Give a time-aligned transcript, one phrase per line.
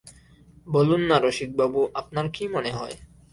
[0.67, 2.95] বলুন-না রসিকবাবু, আপনার কী মনে হয়?